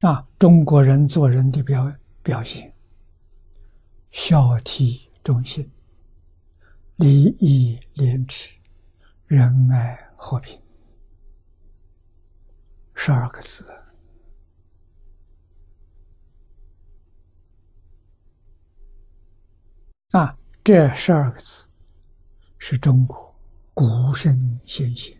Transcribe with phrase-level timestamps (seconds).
[0.00, 2.72] 啊，中国人做人的表表现，
[4.10, 5.70] 孝悌忠信，
[6.96, 8.54] 礼义廉耻，
[9.26, 10.58] 仁爱和平，
[12.94, 13.70] 十二个字
[20.12, 21.66] 啊，这十二个字
[22.56, 23.38] 是中国
[23.74, 25.14] 古圣先贤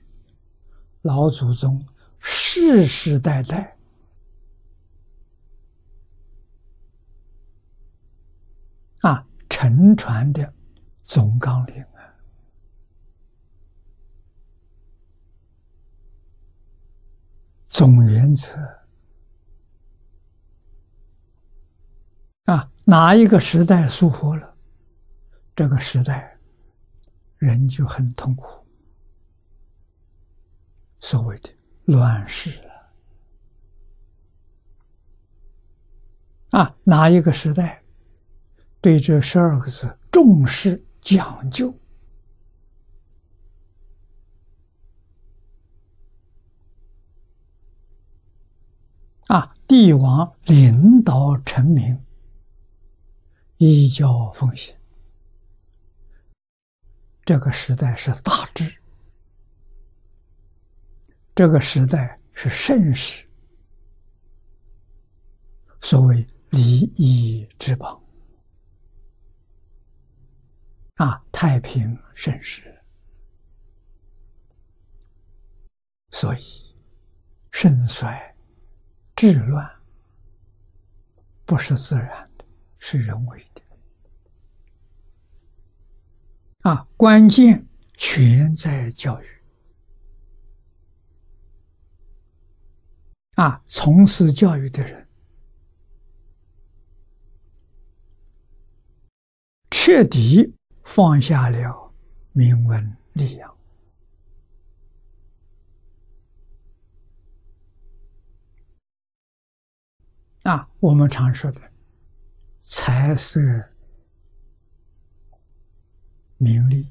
[1.02, 1.86] 老祖宗
[2.18, 3.76] 世世代代。
[9.60, 10.50] 沉船的
[11.04, 12.00] 总纲领啊，
[17.66, 18.56] 总原则
[22.44, 24.56] 啊，哪一个时代疏忽了，
[25.54, 26.38] 这个时代
[27.36, 28.66] 人就很痛苦。
[31.00, 31.50] 所谓的
[31.84, 32.70] 乱世了
[36.52, 37.76] 啊，哪一个时代？
[38.80, 41.74] 对这十二个字重视讲究
[49.26, 51.96] 啊，帝王领导臣民，
[53.58, 54.74] 依教奉行。
[57.24, 58.74] 这个时代是大治，
[61.34, 63.24] 这个时代是盛世，
[65.80, 68.02] 所谓礼仪之邦。
[71.00, 72.78] 啊，太平盛世，
[76.10, 76.74] 所以
[77.50, 78.36] 盛衰、
[79.16, 79.66] 治乱
[81.46, 82.44] 不是自然的，
[82.78, 83.62] 是人为的。
[86.70, 89.42] 啊，关键全在教育。
[93.36, 95.08] 啊，从事教育的人，
[99.70, 100.59] 彻底。
[100.92, 101.94] 放下了
[102.32, 103.56] 名闻利养
[110.42, 111.60] 啊，我们常说的
[112.58, 113.40] 财色
[116.38, 116.90] 名利，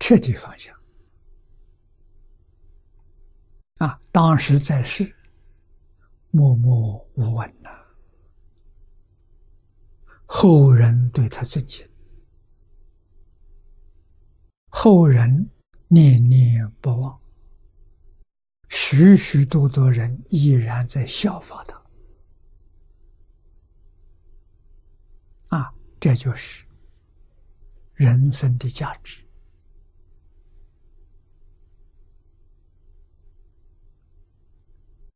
[0.00, 0.74] 彻底放下
[3.76, 4.00] 啊！
[4.10, 5.14] 当时在世，
[6.30, 7.85] 默默无闻呐。
[10.38, 11.88] 后人对他尊敬，
[14.68, 15.48] 后人
[15.88, 17.18] 念念不忘，
[18.68, 21.82] 许许多多人依然在效法他。
[25.56, 26.66] 啊，这就是
[27.94, 29.24] 人生的价值。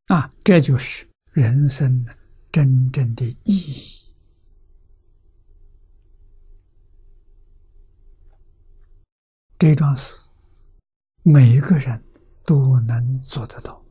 [0.06, 2.06] 啊，这就是人生
[2.50, 3.99] 真正的意义。
[9.60, 10.18] 这桩事，
[11.22, 12.02] 每一个人
[12.46, 13.84] 都能做得到。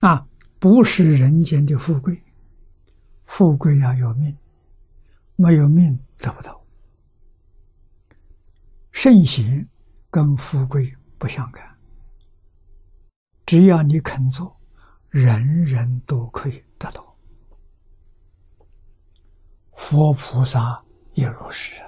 [0.00, 2.22] 啊，不是人间的富贵，
[3.24, 4.36] 富贵要有命，
[5.36, 6.62] 没有命得不到。
[8.92, 9.66] 圣贤
[10.10, 11.78] 跟富贵不相干，
[13.46, 14.54] 只要你肯做，
[15.08, 17.08] 人人都可以得到。
[19.88, 20.84] 佛菩萨
[21.14, 21.82] 也如是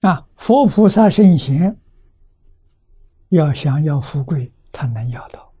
[0.00, 0.26] 啊！
[0.38, 1.78] 佛菩萨圣贤
[3.28, 5.52] 要想要富贵，他能要到。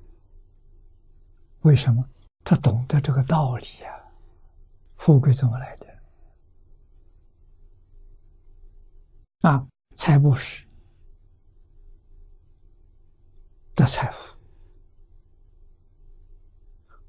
[1.60, 2.02] 为什么？
[2.42, 4.02] 他懂得这个道理呀。
[4.96, 5.86] 富贵怎么来的？
[9.42, 10.64] 啊，财布施。
[13.74, 14.36] 的财富，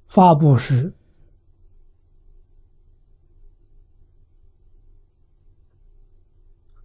[0.08, 0.94] 发布时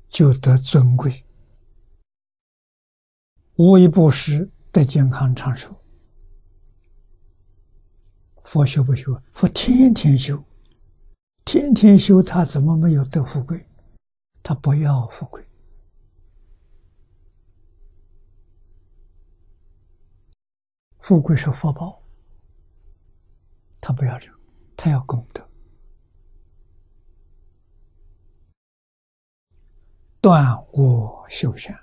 [0.09, 1.25] 就得尊贵，
[3.57, 5.75] 无一不施得健康长寿。
[8.43, 9.21] 佛修不修？
[9.33, 10.43] 佛天天修，
[11.45, 13.65] 天天修，他怎么没有得富贵？
[14.43, 15.48] 他不要富贵。
[21.09, 22.03] 富贵是福报，
[23.81, 24.31] 他不要这，
[24.77, 25.43] 他要功德。
[30.21, 31.75] 断我修善，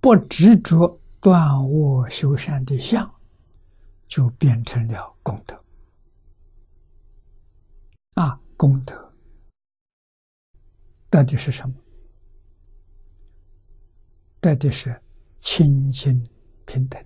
[0.00, 3.14] 不执着断我修善的相，
[4.08, 5.62] 就变成了功德。
[8.14, 9.14] 啊，功德
[11.10, 11.76] 到底是什么？
[14.40, 14.98] 到底是
[15.40, 16.26] 清净
[16.64, 17.04] 平等。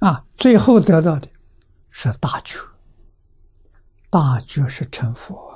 [0.00, 1.28] 啊，最后得到的
[1.90, 2.58] 是大觉，
[4.08, 5.49] 大觉是成佛。